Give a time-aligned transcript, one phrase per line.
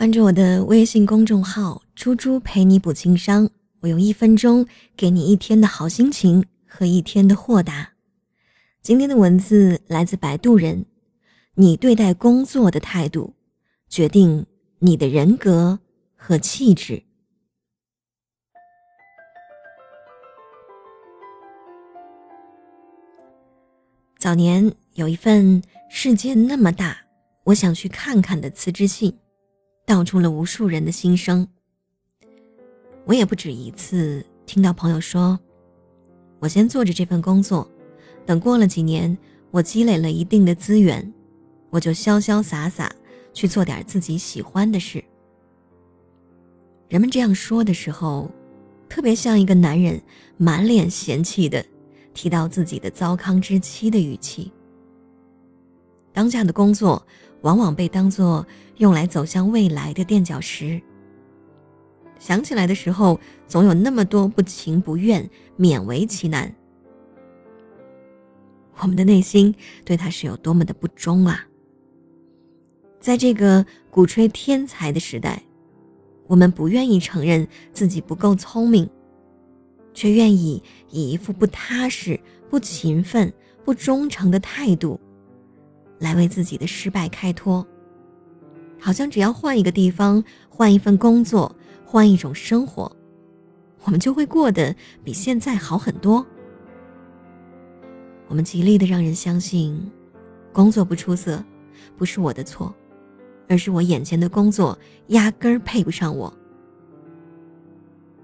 [0.00, 7.92] 关注我的微信公众号“猪猪陪你补情商”，我用一分钟给你一天的好心情和一天的豁达。
[8.80, 10.86] 今天的文字来自摆渡人，
[11.56, 13.34] 你对待工作的态度，
[13.90, 14.46] 决定
[14.78, 15.78] 你的人格
[16.16, 17.02] 和气质。
[24.18, 26.96] 早年有一份“世界那么大，
[27.44, 29.14] 我想去看看”的辞职信。
[29.90, 31.46] 道出了无数人的心声。
[33.06, 35.36] 我也不止一次听到朋友说
[36.38, 37.68] ：“我先做着这份工作，
[38.24, 39.18] 等过了几年，
[39.50, 41.12] 我积累了一定的资源，
[41.70, 42.94] 我就潇潇洒洒
[43.32, 45.02] 去做点自己喜欢的事。”
[46.88, 48.30] 人们这样说的时候，
[48.88, 50.00] 特别像一个男人
[50.36, 51.66] 满脸嫌弃的
[52.14, 54.52] 提到自己的糟糠之妻的语气。
[56.12, 57.04] 当下的工作。
[57.42, 58.46] 往往被当作
[58.80, 60.80] 用来走向未来的垫脚石。
[62.18, 65.28] 想起来的时候，总有那么多不情不愿、
[65.58, 66.52] 勉为其难。
[68.78, 71.46] 我们的内心对他是有多么的不忠啊！
[72.98, 75.42] 在这个鼓吹天才的时代，
[76.26, 78.88] 我们不愿意承认自己不够聪明，
[79.92, 83.30] 却愿意以一副不踏实、不勤奋、
[83.62, 84.98] 不忠诚的态度。
[85.98, 87.66] 来为自己的失败开脱，
[88.80, 92.90] 好像只要换一个地方，换一份工作，换一种生活，
[93.84, 96.24] 我们就会过得比现在好很多。
[98.26, 99.90] 我们极力的让人相信，
[100.52, 101.44] 工作不出色，
[101.96, 102.74] 不是我的错，
[103.48, 106.32] 而是我眼前的工作压根儿配不上我。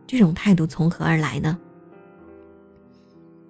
[0.07, 1.59] 这种态度从何而来呢？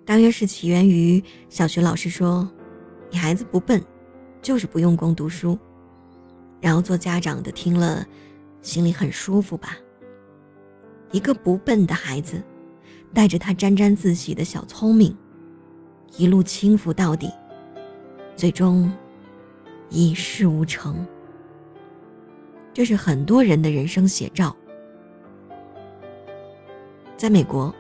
[0.04, 2.48] 大约是起源于小学老师说
[3.10, 3.82] ：“你孩子不笨。”
[4.42, 5.58] 就是不用功读书，
[6.66, 8.04] 然后做家长的听了，
[8.60, 9.76] 心里很舒服吧。
[11.12, 12.42] 一个不笨的孩子，
[13.14, 15.16] 带着他沾沾自喜的小聪明，
[16.16, 17.30] 一路轻浮到底，
[18.34, 18.92] 最终
[19.90, 21.06] 一事无成。
[22.74, 24.56] 这是很多人的人生写照。
[27.16, 27.72] 在美国。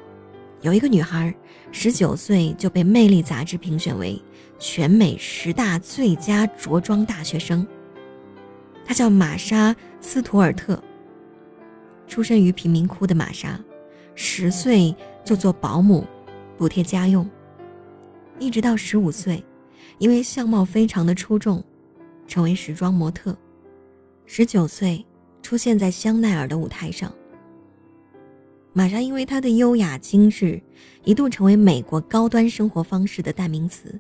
[0.62, 1.34] 有一个女孩，
[1.72, 4.20] 十九岁就被《魅力》杂志评选为
[4.60, 7.66] 全美十大最佳着装大学生。
[8.86, 10.82] 她叫玛莎·斯图尔特。
[12.06, 13.60] 出身于贫民窟的玛莎，
[14.14, 16.06] 十岁就做保姆，
[16.56, 17.28] 补贴家用，
[18.38, 19.44] 一直到十五岁，
[19.98, 21.62] 因为相貌非常的出众，
[22.28, 23.36] 成为时装模特。
[24.24, 25.04] 十九岁
[25.42, 27.12] 出现在香奈儿的舞台上。
[28.72, 30.62] 玛莎因为她的优雅精致，
[31.02, 33.98] 一度成为美国高端生活方式的代名词，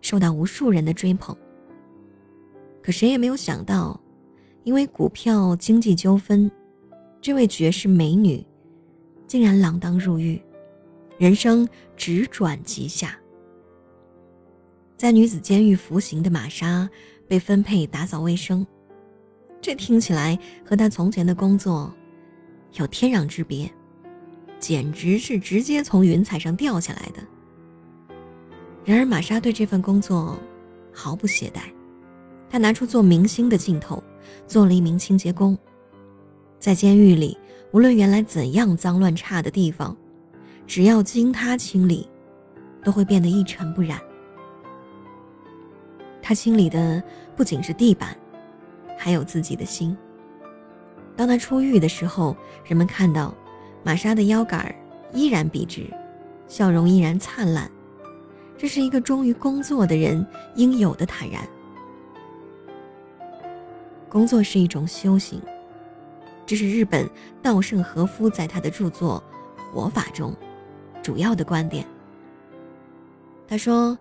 [0.00, 1.36] 受到无数人的追捧。
[2.82, 3.98] 可谁也没有想到，
[4.64, 6.50] 因为股票经济纠纷，
[7.20, 8.44] 这位绝世美女
[9.26, 10.40] 竟然锒铛入狱，
[11.18, 13.18] 人生直转急下。
[14.96, 16.88] 在女子监狱服刑的玛莎
[17.26, 18.66] 被分配打扫卫生，
[19.60, 21.92] 这听起来和她从前的工作
[22.74, 23.70] 有天壤之别。
[24.60, 27.20] 简直是直接从云彩上掉下来的。
[28.84, 30.38] 然而，玛莎对这份工作
[30.92, 31.62] 毫不懈怠，
[32.48, 34.00] 她拿出做明星的劲头，
[34.46, 35.56] 做了一名清洁工。
[36.58, 37.36] 在监狱里，
[37.72, 39.96] 无论原来怎样脏乱差的地方，
[40.66, 42.08] 只要经他清理，
[42.84, 44.00] 都会变得一尘不染。
[46.20, 47.02] 他清理的
[47.36, 48.16] 不仅是地板，
[48.96, 49.96] 还有自己的心。
[51.16, 53.34] 当他出狱的时候，人们看到。
[53.84, 54.72] 玛莎的腰杆
[55.12, 55.92] 依然笔直，
[56.46, 57.68] 笑容依然灿烂，
[58.56, 60.24] 这是一个忠于工作的人
[60.54, 61.42] 应有的坦然。
[64.12, 65.40] 工作是一种修行，
[66.44, 67.08] 这是日本
[67.40, 69.24] 稻盛和夫在他的著作
[69.72, 70.36] 《活法》中
[71.02, 71.82] 主要的观点。
[73.48, 73.98] 他说：“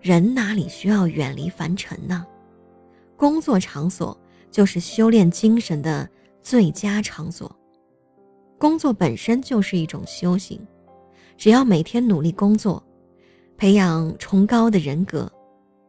[0.00, 2.24] 人哪里需要远离凡尘呢？
[3.16, 4.16] 工作场所
[4.52, 6.08] 就是修炼精神的
[6.40, 7.50] 最佳场所。”
[8.56, 10.64] 工作本身就是一种修行，
[11.36, 12.80] 只要每天努力工作，
[13.56, 15.28] 培养崇高的人格，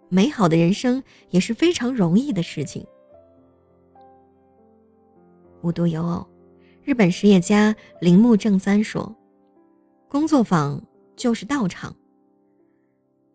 [0.10, 2.84] 美好的人生也是非常容易的事情。
[5.62, 6.25] 无独有偶，
[6.84, 9.16] 日本实业家铃木正三说
[10.10, 10.81] ：“工作坊
[11.16, 11.96] 就是道场。”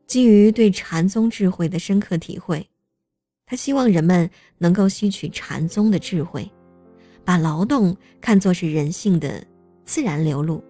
[0.06, 2.68] 基于对禅宗智慧的深刻体会，
[3.46, 6.50] 他希望人们能够吸取禅宗的智慧。
[7.24, 9.44] 把劳动看作是人性的
[9.84, 10.62] 自然流露，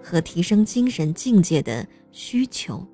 [0.00, 2.86] 和提升精神境界的需求。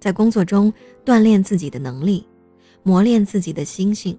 [0.00, 0.74] 在工作中
[1.04, 2.26] 锻炼自己的能力，
[2.82, 4.18] 磨练自己的心性，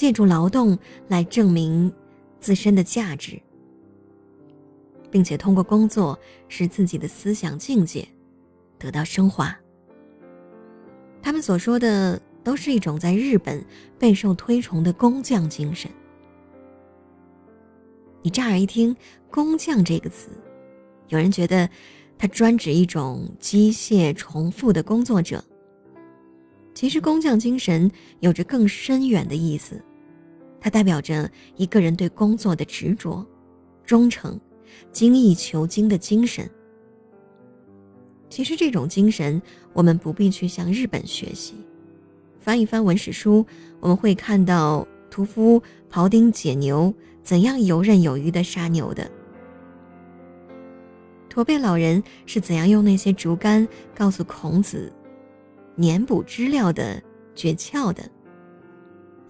[0.00, 1.92] 借助劳动来证明
[2.38, 3.38] 自身的价值，
[5.10, 6.18] 并且通过工作
[6.48, 8.08] 使自己的思想境界
[8.78, 9.54] 得到升华。
[11.20, 13.62] 他们所说的都是一种在日本
[13.98, 15.90] 备受推崇的工匠精神。
[18.22, 18.96] 你乍耳一听
[19.30, 20.30] “工匠”这个词，
[21.08, 21.68] 有人觉得
[22.16, 25.44] 它专指一种机械重复的工作者。
[26.72, 29.78] 其实，工匠精神有着更深远的意思，
[30.60, 33.26] 它代表着一个人对工作的执着、
[33.84, 34.38] 忠诚、
[34.92, 36.48] 精益求精的精神。
[38.28, 39.40] 其实，这种精神
[39.72, 41.54] 我们不必去向日本学习。
[42.38, 43.44] 翻一翻文史书，
[43.80, 45.60] 我们会看到屠夫
[45.90, 49.10] 庖丁解牛怎样游刃有余的杀牛的，
[51.28, 54.92] 驼背老人是怎样用那些竹竿告诉孔子。
[55.78, 57.02] 粘补知了的
[57.34, 58.02] 诀窍的，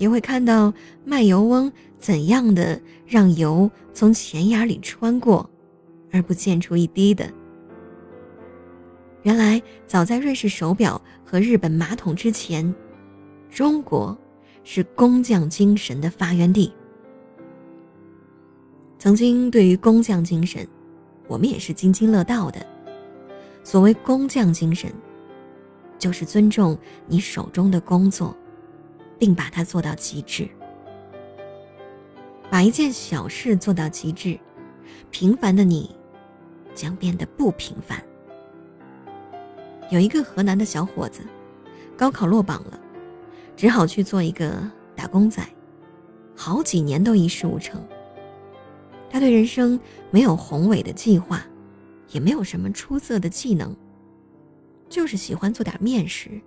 [0.00, 0.72] 也会看到
[1.04, 5.48] 卖油翁怎样的让油从钱眼里穿过，
[6.10, 7.30] 而不溅出一滴的。
[9.24, 12.74] 原来，早在瑞士手表和日本马桶之前，
[13.50, 14.16] 中国
[14.64, 16.72] 是工匠精神的发源地。
[18.98, 20.66] 曾经，对于工匠精神，
[21.28, 22.64] 我们也是津津乐道的。
[23.62, 24.90] 所谓工匠精神。
[25.98, 28.34] 就是尊重你手中的工作，
[29.20, 30.48] 并把它做到极致。
[32.50, 34.36] 把一件小事做到极致，
[35.10, 35.94] 平凡的你
[36.74, 38.02] 将变得不平凡。
[39.90, 41.22] 有一个河南的小伙子，
[41.96, 42.80] 高考落榜了，
[43.56, 44.56] 只好去做一个
[44.96, 45.46] 打工仔，
[46.34, 47.80] 好几年都一事无成。
[49.10, 49.78] 他对人生
[50.10, 51.44] 没有宏伟的计划，
[52.08, 53.76] 也没有什么出色的技能。
[54.88, 56.40] 就是喜欢做点面食。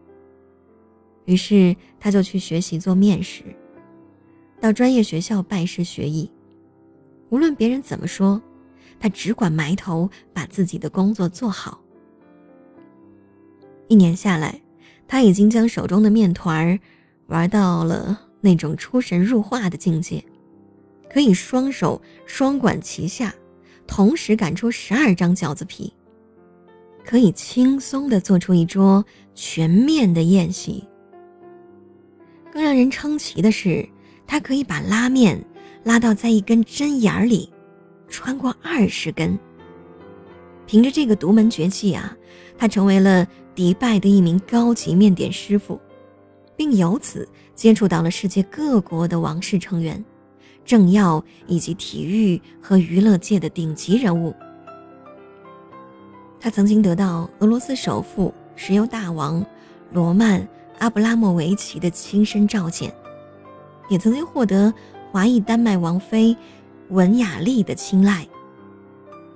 [1.26, 3.44] 于是他就去学习做面食，
[4.60, 6.30] 到专业学校拜师学艺。
[7.30, 8.42] 无论别人怎么说，
[9.00, 11.82] 他只管埋头把自己的工作做好。
[13.88, 14.62] 一年下来，
[15.08, 16.80] 他已经将手中的面团儿
[17.28, 20.24] 玩到了那种出神入化的境界，
[21.10, 23.34] 可以双手双管齐下，
[23.88, 25.92] 同时擀出十二张饺子皮。
[27.06, 29.04] 可以轻松地做出一桌
[29.36, 30.88] 全面的宴席。
[32.54, 33.84] 更让人称奇的是，
[34.28, 35.44] 他可以把拉面
[35.84, 37.52] 拉到在一根针眼儿里，
[38.08, 39.36] 穿过二十根。
[40.68, 42.16] 凭着这个独门绝技啊，
[42.56, 45.82] 他成为了迪拜的一名高级面点师傅，
[46.56, 50.06] 并由此接触到了世界各国的王室成员、
[50.64, 54.32] 政要以及体育和娱乐界的顶级人物。
[56.40, 59.44] 他曾经得到俄罗斯首富、石油大王
[59.92, 60.40] 罗曼·
[60.84, 62.94] 阿布拉莫维奇的亲身召见，
[63.88, 64.74] 也曾经获得
[65.14, 66.36] 华裔丹麦王妃
[66.90, 68.28] 文雅丽的青睐。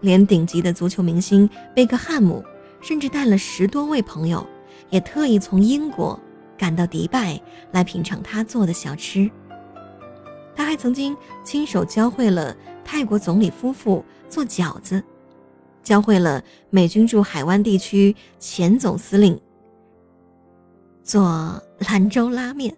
[0.01, 2.43] 连顶级的足球明星贝克汉姆，
[2.81, 4.45] 甚至带了十多位朋友，
[4.89, 6.19] 也特意从英国
[6.57, 7.39] 赶到迪拜
[7.71, 9.31] 来品尝他做的小吃。
[10.53, 11.15] 他还曾经
[11.45, 12.53] 亲手教会了
[12.83, 15.01] 泰国总理夫妇做饺子。
[15.81, 19.39] 教会了美军驻海湾地区前总司令
[21.07, 22.75] 做兰州拉面，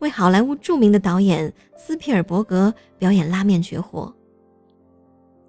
[0.00, 4.12] 为好莱坞著名的导演斯皮尔伯格表演拉面绝活。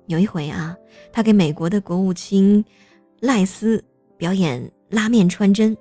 [0.05, 0.77] 有一回啊，
[1.11, 2.63] 他给美国的国务卿
[3.21, 3.83] 赖斯
[4.17, 5.75] 表演拉面穿针，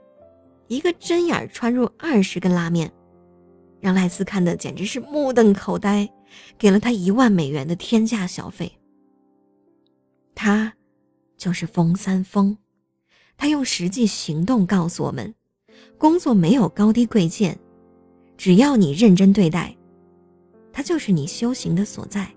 [0.66, 2.90] 一个针眼穿入二十根拉面，
[3.78, 6.08] 让赖斯看的简直是目瞪口呆，
[6.56, 8.72] 给了他一万美元的天价小费。
[10.34, 10.72] 他，
[11.36, 12.56] 就是冯三丰，
[13.36, 15.34] 他用实际行动告诉我们：
[16.02, 17.56] 工作没有高低贵贱，
[18.36, 19.72] 只要你认真对待，
[20.72, 22.28] 它就是你修行的所在。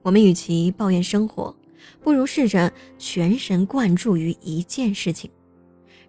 [0.00, 1.52] 我们与其抱怨生活，
[2.00, 5.28] 不如试着全神贯注于一件事情，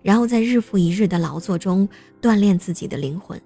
[0.03, 1.89] 然后在日复一日的劳作中
[2.21, 3.41] 锻炼自己的灵魂，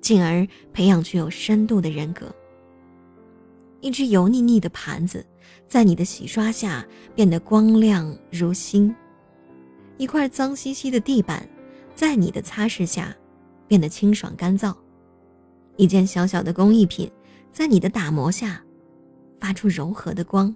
[0.00, 2.26] 进而培养具有深度的人格。
[3.80, 5.24] 一只油腻腻的盘子，
[5.68, 6.84] 在你的洗刷下
[7.14, 8.92] 变得光亮如新；
[9.98, 11.48] 一块脏兮兮的地板，
[11.94, 13.16] 在你的擦拭下
[13.66, 14.74] 变得清爽干燥；
[15.76, 17.10] 一件小小的工艺品，
[17.50, 18.62] 在你的打磨下
[19.40, 20.54] 发出柔和的光。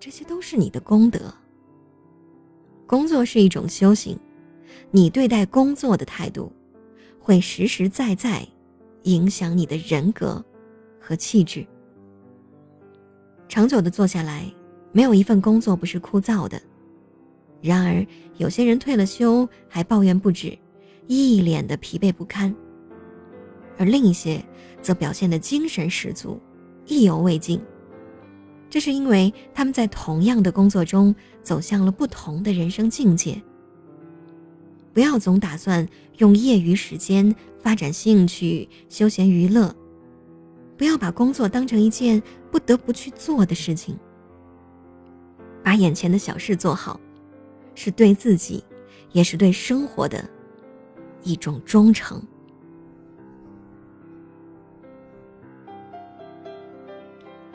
[0.00, 1.32] 这些都是你的功德。
[2.86, 4.18] 工作是一种修行，
[4.90, 6.52] 你对待工作的态度，
[7.20, 8.46] 会实实在在
[9.04, 10.44] 影响你的人格
[11.00, 11.64] 和气质。
[13.48, 14.52] 长久的做下来，
[14.90, 16.60] 没有一份工作不是枯燥的。
[17.62, 18.04] 然而，
[18.36, 20.58] 有些人退了休还抱怨不止，
[21.06, 22.54] 一脸的疲惫不堪。
[23.78, 24.44] 而另一些
[24.82, 26.40] 则表现得精神十足，
[26.86, 27.60] 意犹未尽。
[28.68, 33.40] 这是因为他们在同样的工作中走向了不同的人生境界。
[34.92, 35.86] 不要总打算
[36.18, 39.74] 用业余时间发展兴趣、休闲娱乐，
[40.76, 43.96] 不要把工作当成一件不得不去做的事情。
[45.62, 47.00] 把眼前的小事做好，
[47.74, 48.62] 是对自己，
[49.12, 50.24] 也是对生活的
[51.22, 52.22] 一种忠诚。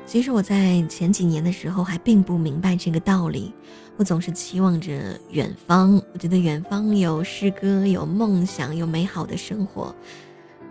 [0.06, 3.54] 其实我在前几年的时候还并不明白这个道理，
[3.98, 9.94] 我总是期望着远方，我觉得远方有诗歌、有梦想、有美好的生活，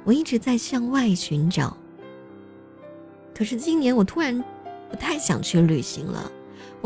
[0.05, 1.77] 我一直在向外寻找。
[3.35, 4.43] 可是今年我突然
[4.89, 6.33] 不太想去旅行了，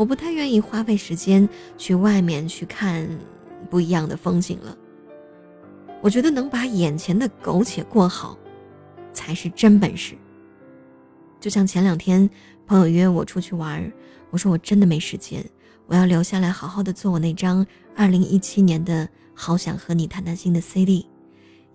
[0.01, 3.07] 我不太愿意花费时间去外面去看
[3.69, 4.75] 不一样的风景了。
[6.01, 8.35] 我觉得能把眼前的苟且过好，
[9.13, 10.15] 才是真本事。
[11.39, 12.27] 就像前两天
[12.65, 13.93] 朋友约我出去玩，
[14.31, 15.45] 我说我真的没时间，
[15.85, 17.63] 我要留下来好好的做我那张
[17.95, 21.05] 二零一七年的好想和你谈谈心的 CD，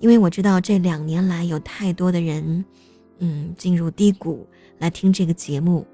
[0.01, 2.65] 因为我知道这两年来有太多的人，
[3.21, 4.45] 嗯，进入低谷
[4.79, 5.87] 来听这个节目，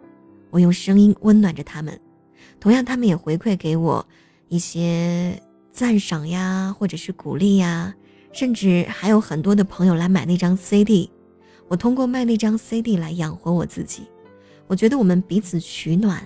[0.48, 2.00] 我用声音温暖着他们，
[2.62, 4.06] 同样他们也回馈给我
[4.46, 5.42] 一些
[5.72, 7.92] 赞赏呀，或者是鼓励呀，
[8.32, 11.10] 甚至还有很多的朋友来买那张 CD。
[11.66, 14.04] 我通过卖那张 CD 来养活我自己，
[14.68, 16.24] 我觉得我们彼此取暖，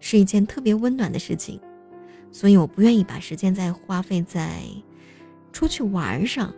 [0.00, 1.60] 是一件特别温暖的事情，
[2.32, 4.62] 所以我不愿意把时间再花费在
[5.52, 6.52] 出去玩上。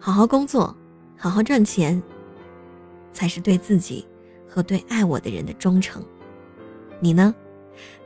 [0.00, 0.76] 好好工作，
[1.16, 2.02] 好好赚钱，
[3.12, 4.04] 才是对自己
[4.48, 6.04] 和对爱我的人的忠诚。
[7.00, 7.34] 你呢？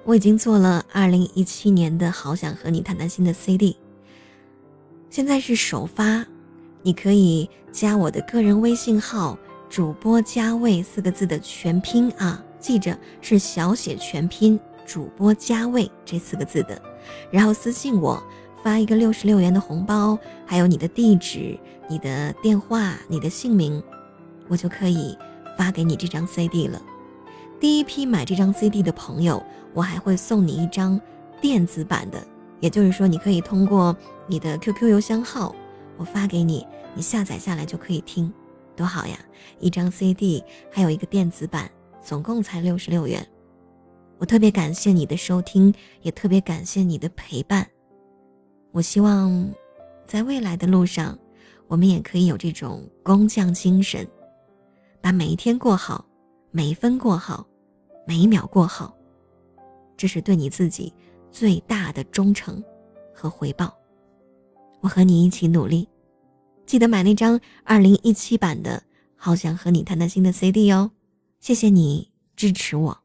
[0.04, 3.76] 我已经做了2017年的好想和你谈谈心的 CD，
[5.09, 6.26] 现在是首发。
[6.82, 16.80] 你可以加我的个人微信号“主播加位”四个字的全拼啊，记着是小写全拼“主播加位”这四个字的，
[17.30, 18.20] 然后私信我
[18.64, 21.56] 发一个六十六元的红包，还有你的地址、
[21.87, 23.80] 你的电话、你的姓名，
[24.49, 25.16] 我就可以
[25.59, 26.80] 发给你这张 CD 了。
[27.61, 29.40] 第一批买这张 CD 的朋友，
[29.75, 30.99] 我还会送你一张
[31.43, 32.26] 电子版的，
[32.59, 33.95] 也就是说，你可以通过
[34.26, 35.55] 你的 QQ 邮箱号。
[35.99, 38.33] 我发给你，你下载下来就可以听，
[38.75, 39.19] 多好呀！
[39.59, 41.71] 一张 CD，还有一个电子版，
[42.02, 43.25] 总共才六十六元。
[44.17, 47.69] 我特别感谢你的收听，也特别感谢你的陪伴。
[48.73, 49.47] 我希望，
[50.07, 51.19] 在未来的路上，
[51.69, 54.09] 我们也可以有这种工匠精神，
[55.02, 56.02] 把每一天过好，
[56.50, 57.47] 每一分过好，
[58.11, 58.93] 每一秒过好，
[59.97, 60.93] 这是对你自己
[61.31, 62.61] 最大的忠诚
[63.14, 63.73] 和回报。
[64.81, 65.88] 我和你一起努力，
[66.67, 68.79] 记得买那张二零一七版的
[69.14, 70.90] 《好想和你谈谈心》的 CD 哦。
[71.38, 72.99] 谢谢你支持我。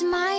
[0.00, 0.29] smile.